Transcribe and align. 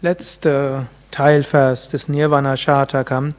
letzte 0.00 0.86
Teilvers 1.10 1.88
des 1.88 2.08
Nirvana 2.08 2.56
Shatakam. 2.56 3.34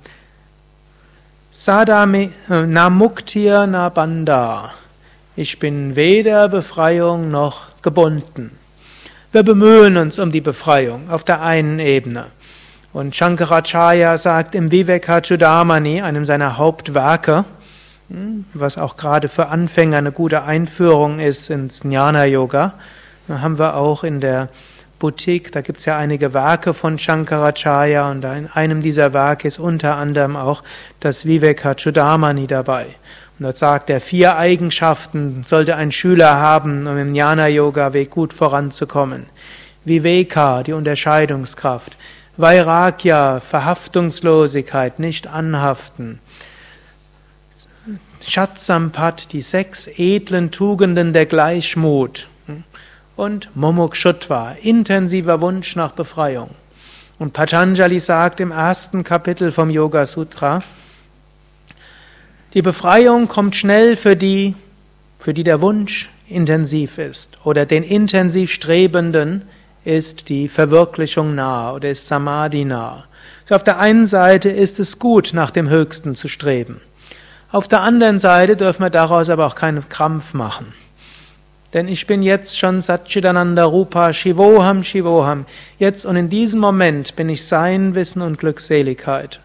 Sadame 1.52 2.32
äh, 2.50 2.66
namuktir 2.66 3.66
nabanda. 3.66 4.72
Ich 5.38 5.60
bin 5.60 5.96
weder 5.96 6.50
Befreiung 6.50 7.30
noch 7.30 7.82
gebunden. 7.82 8.52
Wir 9.32 9.44
bemühen 9.44 9.96
uns 9.96 10.20
um 10.20 10.32
die 10.32 10.42
Befreiung 10.42 11.10
auf 11.10 11.24
der 11.24 11.42
einen 11.42 11.80
Ebene. 11.80 12.26
Und 12.92 13.16
Shankaracharya 13.16 14.18
sagt 14.18 14.54
im 14.54 14.72
Vivekachudamani, 14.72 16.02
einem 16.02 16.26
seiner 16.26 16.58
Hauptwerke, 16.58 17.46
hm, 18.10 18.46
was 18.54 18.78
auch 18.78 18.98
gerade 18.98 19.30
für 19.30 19.48
Anfänger 19.48 19.98
eine 19.98 20.12
gute 20.12 20.44
Einführung 20.44 21.20
ist 21.20 21.50
ins 21.50 21.84
Jnana 21.84 22.26
Yoga, 22.26 22.74
haben 23.30 23.60
wir 23.60 23.76
auch 23.76 24.04
in 24.04 24.20
der 24.20 24.50
Boutique, 25.00 25.52
da 25.52 25.62
gibt 25.62 25.80
es 25.80 25.86
ja 25.86 25.98
einige 25.98 26.34
Werke 26.34 26.74
von 26.74 27.00
Shankaracharya 27.00 28.12
und 28.12 28.24
in 28.26 28.48
einem 28.48 28.82
dieser 28.82 29.14
Werke 29.14 29.48
ist 29.48 29.58
unter 29.58 29.96
anderem 29.96 30.36
auch 30.36 30.62
das 31.00 31.26
Vivekachudamani 31.26 32.48
dabei. 32.48 32.88
Und 33.40 33.46
dort 33.46 33.58
sagt 33.58 33.90
er, 33.90 34.02
vier 34.02 34.36
Eigenschaften 34.36 35.44
sollte 35.46 35.78
ein 35.78 35.94
Schüler 35.94 36.36
haben, 36.36 36.86
um 36.86 36.98
im 36.98 37.16
Jnana-Yoga-Weg 37.16 38.10
gut 38.10 38.34
voranzukommen. 38.34 39.28
Viveka, 39.86 40.64
die 40.64 40.74
Unterscheidungskraft. 40.74 41.96
Vairagya, 42.36 43.40
Verhaftungslosigkeit, 43.40 45.00
nicht 45.00 45.28
anhaften. 45.28 46.20
Shatsampat, 48.22 49.32
die 49.32 49.42
sechs 49.42 49.88
edlen 49.88 50.52
Tugenden 50.52 51.14
der 51.14 51.26
Gleichmut. 51.26 52.28
Und 53.20 53.50
Momokshutva, 53.54 54.56
intensiver 54.62 55.42
Wunsch 55.42 55.76
nach 55.76 55.92
Befreiung. 55.92 56.52
Und 57.18 57.34
Patanjali 57.34 58.00
sagt 58.00 58.40
im 58.40 58.52
ersten 58.52 59.04
Kapitel 59.04 59.52
vom 59.52 59.70
Yoga 59.70 60.06
Sutra, 60.06 60.64
die 62.54 62.62
Befreiung 62.62 63.28
kommt 63.28 63.58
schnell 63.58 63.98
für 63.98 64.16
die, 64.16 64.56
für 65.20 65.34
die 65.34 65.44
der 65.44 65.60
Wunsch 65.60 66.10
intensiv 66.30 66.98
ist. 66.98 67.38
Oder 67.44 67.66
den 67.66 67.84
intensiv 67.84 68.54
Strebenden 68.54 69.44
ist 69.84 70.30
die 70.30 70.48
Verwirklichung 70.48 71.36
nah 71.36 71.74
oder 71.74 71.90
ist 71.90 72.08
Samadhi 72.08 72.64
nah. 72.64 73.04
So 73.50 73.56
auf 73.56 73.66
der 73.66 73.80
einen 73.80 74.08
Seite 74.08 74.48
ist 74.48 74.80
es 74.80 74.98
gut, 74.98 75.32
nach 75.34 75.52
dem 75.52 75.68
Höchsten 75.68 76.16
zu 76.16 76.30
streben. 76.30 76.80
Auf 77.52 77.68
der 77.68 77.82
anderen 77.82 78.18
Seite 78.18 78.56
dürfen 78.56 78.82
wir 78.82 78.90
daraus 78.90 79.30
aber 79.30 79.46
auch 79.46 79.56
keinen 79.56 79.90
Krampf 79.90 80.34
machen. 80.34 80.72
Denn 81.74 81.88
ich 81.88 82.08
bin 82.08 82.24
jetzt 82.24 82.58
schon 82.58 82.82
Satchitananda 82.82 83.64
Rupa 83.66 84.12
Shivoham 84.12 84.84
Shivoham. 84.84 85.46
Jetzt 85.78 86.06
und 86.06 86.16
in 86.16 86.30
diesem 86.30 86.60
Moment 86.60 87.16
bin 87.16 87.30
ich 87.30 87.46
Sein, 87.46 87.94
Wissen 87.94 88.22
und 88.22 88.40
Glückseligkeit. 88.40 89.40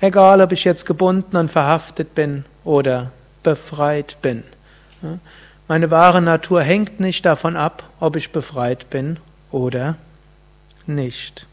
Egal, 0.00 0.40
ob 0.40 0.52
ich 0.52 0.64
jetzt 0.64 0.86
gebunden 0.86 1.36
und 1.36 1.50
verhaftet 1.50 2.14
bin 2.14 2.44
oder 2.64 3.10
befreit 3.42 4.16
bin. 4.22 4.44
Meine 5.66 5.90
wahre 5.90 6.22
Natur 6.22 6.62
hängt 6.62 7.00
nicht 7.00 7.26
davon 7.26 7.56
ab, 7.56 7.82
ob 7.98 8.14
ich 8.14 8.30
befreit 8.30 8.88
bin 8.90 9.18
oder 9.50 9.96
nicht. 10.86 11.46